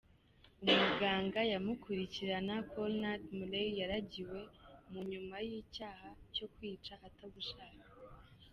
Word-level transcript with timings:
Umuganga 0.71 1.39
yamukurikirana 1.51 2.55
Conrad 2.71 3.23
Murray 3.37 3.69
yaragiwe 3.81 4.39
munyuma 4.91 5.37
n'icaha 5.47 6.09
co 6.35 6.45
kwica 6.53 6.93
ata 7.07 7.25
gushaka. 7.35 7.85